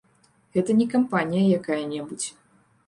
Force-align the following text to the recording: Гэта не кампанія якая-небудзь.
Гэта 0.55 0.71
не 0.79 0.87
кампанія 0.95 1.45
якая-небудзь. 1.61 2.29